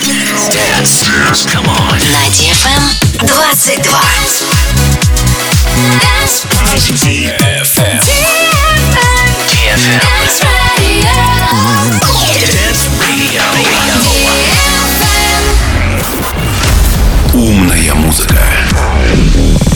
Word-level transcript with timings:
На 0.00 0.12
DFM 2.30 2.82
22. 3.26 4.00
DFM. 6.94 7.98
DFM. 9.40 9.98
Dance 9.98 10.42
Radio. 10.46 11.10
Dance 12.46 12.86
Radio. 13.00 13.42
Умная 17.34 17.94
музыка. 17.94 18.38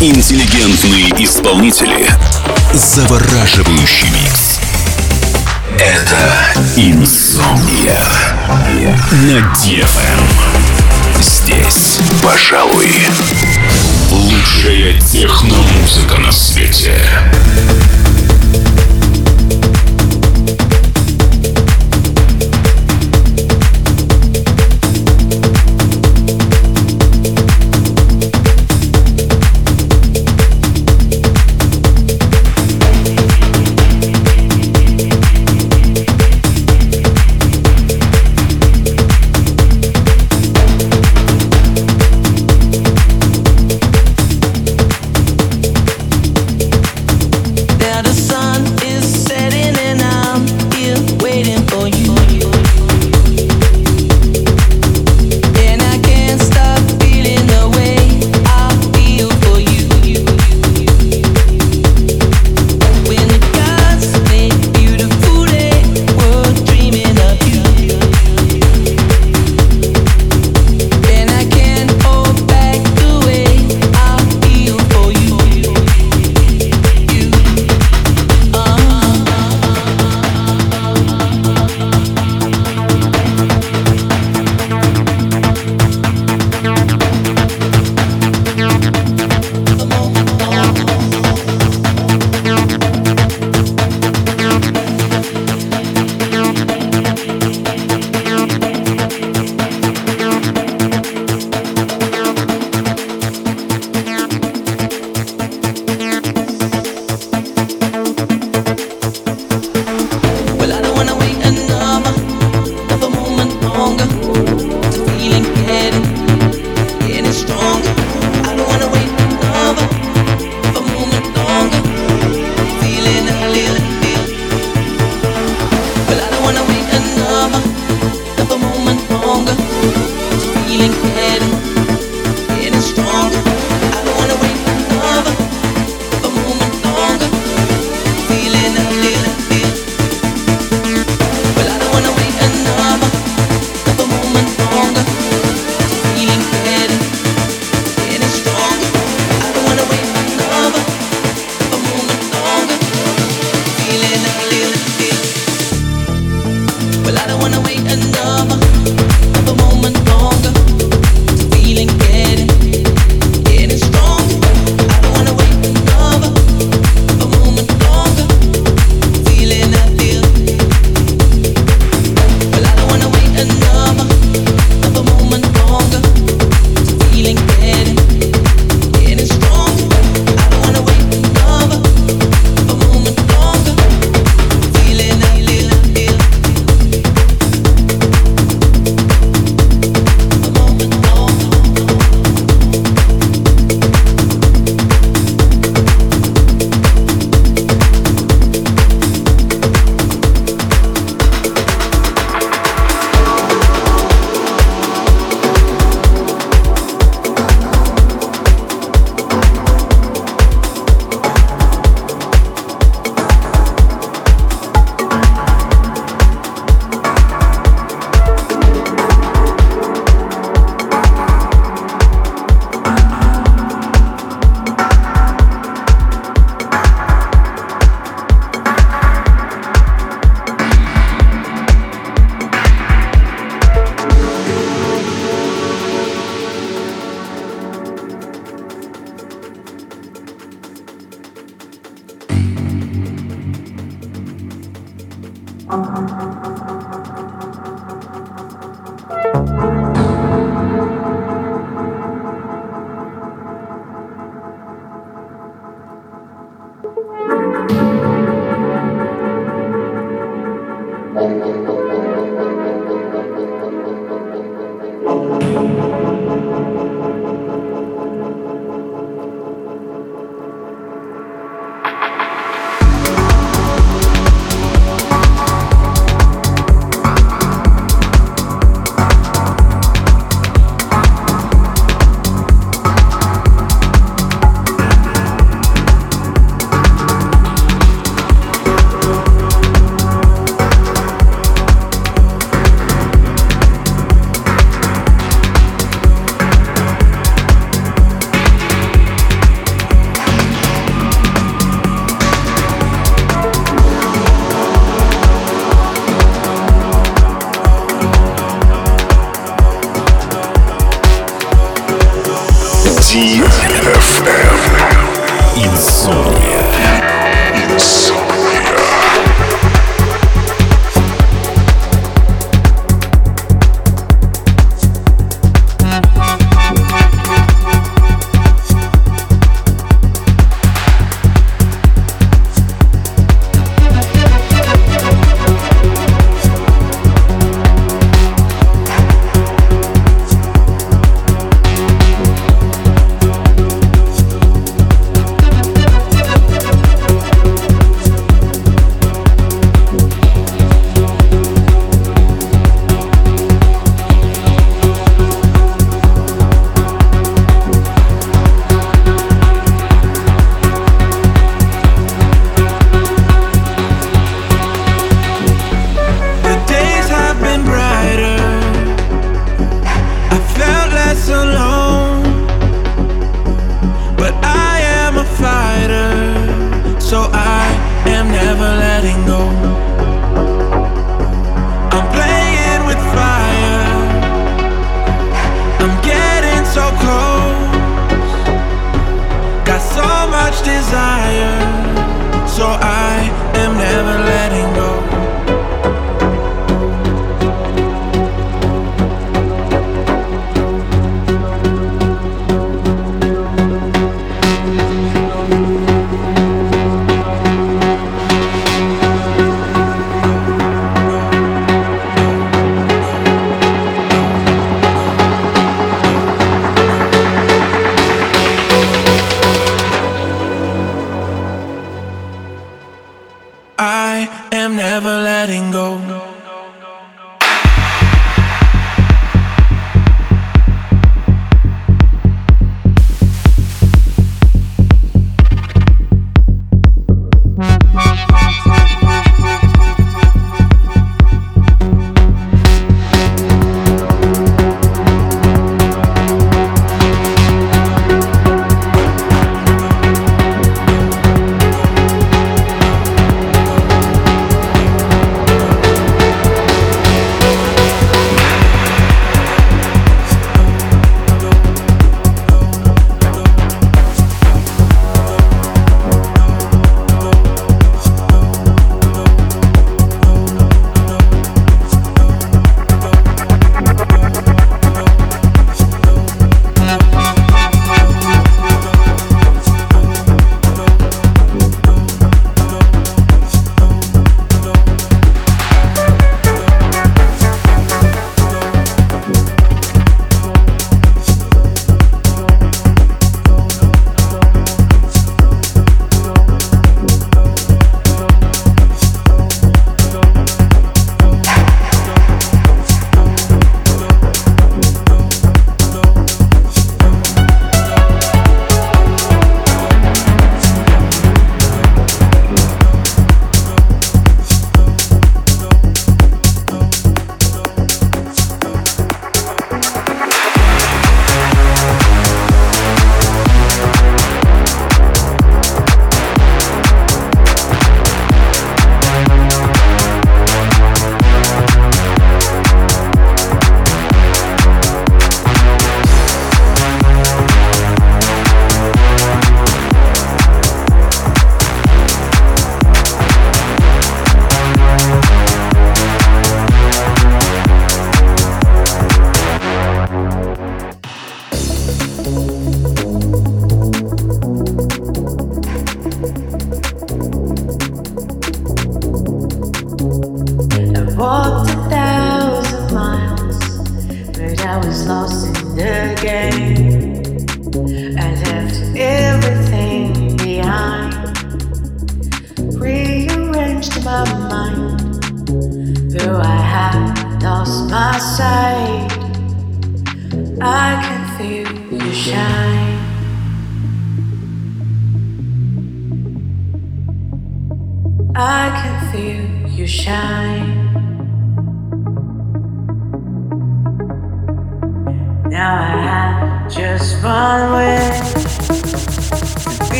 Интеллигентные 0.00 1.10
исполнители. 1.24 2.10
Завораживающий 2.74 4.08
микс 4.10 4.47
это 5.78 6.16
«Инсомния» 6.76 8.02
на 9.12 9.38
DFM. 9.54 9.86
Эм. 9.86 11.22
Здесь, 11.22 12.00
пожалуй, 12.20 12.90
лучшая 14.10 15.00
техномузыка 15.00 16.18
на 16.18 16.32
свете. 16.32 17.00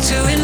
to 0.00 0.43